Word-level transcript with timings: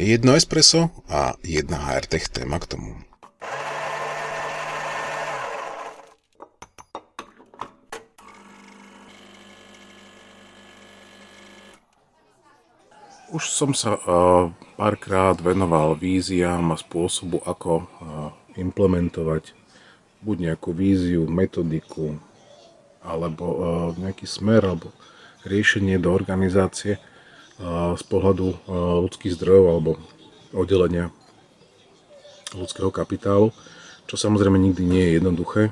Jedno 0.00 0.32
espresso 0.32 0.88
a 1.12 1.36
jedna 1.44 1.76
HRTech 1.76 2.32
téma 2.32 2.56
k 2.56 2.72
tomu. 2.72 2.96
Už 13.28 13.44
som 13.52 13.76
sa 13.76 14.00
uh, 14.00 14.48
párkrát 14.80 15.36
venoval 15.36 15.92
víziám 16.00 16.72
a 16.72 16.80
spôsobu, 16.80 17.44
ako 17.44 17.84
uh, 17.84 18.32
implementovať 18.56 19.52
buď 20.24 20.36
nejakú 20.48 20.72
víziu, 20.72 21.28
metodiku, 21.28 22.16
alebo 23.04 23.44
uh, 23.52 23.60
nejaký 24.00 24.24
smer, 24.24 24.64
alebo 24.64 24.96
riešenie 25.44 26.00
do 26.00 26.08
organizácie 26.08 26.96
z 27.96 28.02
pohľadu 28.08 28.56
ľudských 29.04 29.36
zdrojov 29.36 29.64
alebo 29.68 29.90
oddelenia 30.56 31.12
ľudského 32.56 32.88
kapitálu, 32.88 33.52
čo 34.08 34.16
samozrejme 34.16 34.56
nikdy 34.56 34.82
nie 34.82 35.04
je 35.06 35.16
jednoduché 35.20 35.62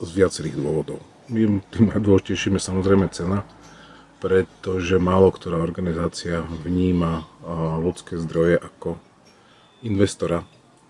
z 0.00 0.10
viacerých 0.10 0.56
dôvodov. 0.58 0.98
Tým 1.28 1.62
najdôležitejším 1.76 2.56
je 2.56 2.62
samozrejme 2.66 3.06
cena, 3.12 3.44
pretože 4.18 4.96
málo 4.96 5.28
ktorá 5.28 5.60
organizácia 5.60 6.42
vníma 6.64 7.28
ľudské 7.78 8.16
zdroje 8.16 8.56
ako 8.56 8.96
investora, 9.84 10.42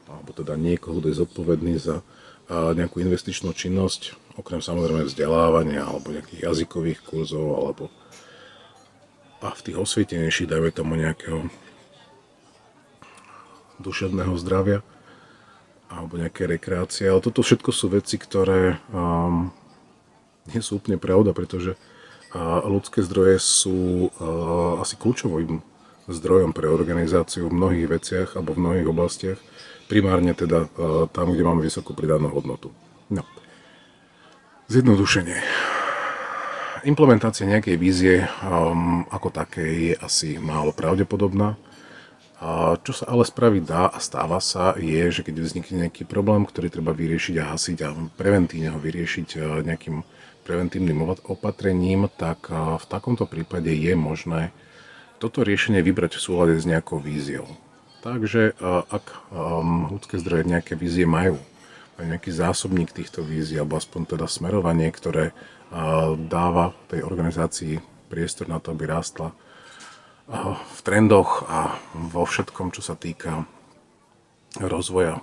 alebo 0.06 0.30
teda 0.30 0.54
niekoho, 0.54 1.02
kto 1.02 1.10
je 1.10 1.20
zodpovedný 1.20 1.74
za 1.76 2.06
nejakú 2.48 3.02
investičnú 3.02 3.50
činnosť, 3.50 4.14
okrem 4.38 4.62
samozrejme 4.62 5.10
vzdelávania 5.10 5.82
alebo 5.82 6.14
nejakých 6.14 6.46
jazykových 6.46 7.02
kurzov 7.02 7.58
alebo 7.58 7.90
a 9.42 9.52
v 9.52 9.64
tých 9.64 9.76
osvietenejších 9.76 10.48
dajme 10.48 10.70
tomu 10.72 10.96
nejakého 10.96 11.48
duševného 13.80 14.32
zdravia 14.40 14.80
alebo 15.92 16.18
nejaké 16.18 16.48
rekreácie. 16.48 17.06
Ale 17.06 17.22
toto 17.22 17.44
všetko 17.44 17.70
sú 17.70 17.92
veci, 17.92 18.16
ktoré 18.16 18.80
um, 18.90 19.54
nie 20.50 20.60
sú 20.64 20.80
úplne 20.82 20.98
pravda, 20.98 21.36
pretože 21.36 21.76
uh, 21.76 22.64
ľudské 22.66 23.04
zdroje 23.04 23.38
sú 23.38 24.10
uh, 24.10 24.82
asi 24.82 24.98
kľúčovým 24.98 25.62
zdrojom 26.06 26.54
pre 26.54 26.70
organizáciu 26.70 27.50
v 27.50 27.56
mnohých 27.56 27.86
veciach 27.98 28.28
alebo 28.38 28.54
v 28.54 28.62
mnohých 28.62 28.88
oblastiach 28.88 29.38
primárne 29.86 30.34
teda 30.34 30.66
e, 30.66 31.06
tam, 31.10 31.32
kde 31.32 31.46
máme 31.46 31.62
vysokú 31.62 31.94
pridanú 31.94 32.30
hodnotu. 32.30 32.74
No. 33.10 33.22
Zjednodušenie. 34.66 35.38
Implementácia 36.86 37.50
nejakej 37.50 37.76
vízie 37.82 38.16
um, 38.46 39.02
ako 39.10 39.34
také 39.34 39.90
je 39.90 39.94
asi 39.98 40.38
málo 40.38 40.70
pravdepodobná. 40.70 41.58
A 42.38 42.78
čo 42.78 42.94
sa 42.94 43.10
ale 43.10 43.26
spraviť 43.26 43.62
dá 43.66 43.90
a 43.90 43.98
stáva 43.98 44.38
sa, 44.38 44.78
je, 44.78 45.10
že 45.10 45.26
keď 45.26 45.34
vznikne 45.42 45.90
nejaký 45.90 46.06
problém, 46.06 46.46
ktorý 46.46 46.70
treba 46.70 46.94
vyriešiť 46.94 47.34
a 47.42 47.50
hasiť 47.50 47.78
a 47.82 47.90
preventívne 48.14 48.70
ho 48.70 48.78
vyriešiť 48.78 49.28
e, 49.34 49.38
nejakým 49.66 50.06
preventívnym 50.46 51.02
opatrením, 51.26 52.06
tak 52.06 52.54
e, 52.54 52.78
v 52.78 52.86
takomto 52.86 53.26
prípade 53.26 53.74
je 53.74 53.98
možné 53.98 54.54
toto 55.18 55.42
riešenie 55.42 55.82
vybrať 55.82 56.20
v 56.20 56.22
súlade 56.22 56.54
s 56.54 56.70
nejakou 56.70 57.02
víziou. 57.02 57.50
Takže 58.04 58.54
ak 58.86 59.34
ľudské 59.90 60.22
zdroje 60.22 60.46
nejaké 60.46 60.78
vízie 60.78 61.08
majú, 61.08 61.42
aj 61.96 62.04
nejaký 62.04 62.30
zásobník 62.32 62.92
týchto 62.92 63.24
vízií, 63.24 63.56
alebo 63.56 63.80
aspoň 63.80 64.16
teda 64.16 64.26
smerovanie, 64.28 64.92
ktoré 64.92 65.32
dáva 66.30 66.76
tej 66.92 67.02
organizácii 67.02 67.80
priestor 68.06 68.46
na 68.46 68.60
to, 68.60 68.70
aby 68.76 68.86
rástla 68.86 69.34
v 70.54 70.80
trendoch 70.82 71.46
a 71.46 71.78
vo 71.94 72.26
všetkom, 72.26 72.70
čo 72.74 72.82
sa 72.82 72.94
týka 72.98 73.46
rozvoja 74.58 75.22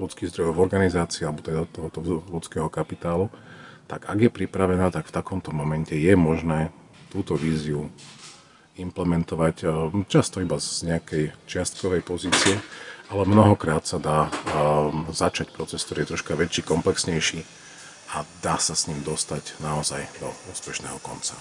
ľudských 0.00 0.30
zdrojov 0.34 0.58
v 0.58 0.64
organizácii 0.66 1.22
alebo 1.22 1.40
teda 1.42 1.66
tohoto 1.70 2.02
ľudského 2.26 2.66
kapitálu, 2.66 3.30
tak 3.86 4.10
ak 4.10 4.18
je 4.18 4.30
pripravená, 4.32 4.90
tak 4.90 5.06
v 5.06 5.14
takomto 5.14 5.52
momente 5.54 5.94
je 5.94 6.14
možné 6.18 6.74
túto 7.14 7.38
víziu 7.38 7.92
implementovať 8.76 9.56
eh, 9.64 9.70
často 10.10 10.42
iba 10.42 10.58
z 10.58 10.90
nejakej 10.90 11.24
čiastkovej 11.46 12.02
pozície, 12.02 12.58
ale 13.12 13.22
mnohokrát 13.28 13.86
sa 13.86 13.98
dá 14.02 14.26
eh, 14.26 14.32
začať 15.10 15.54
proces, 15.54 15.82
ktorý 15.86 16.04
je 16.04 16.10
troška 16.16 16.32
väčší, 16.34 16.62
komplexnejší 16.66 17.40
a 18.14 18.22
dá 18.42 18.56
sa 18.62 18.78
s 18.78 18.86
ním 18.86 19.02
dostať 19.02 19.58
naozaj 19.58 20.06
do 20.22 20.30
úspešného 20.54 21.02
konca. 21.02 21.34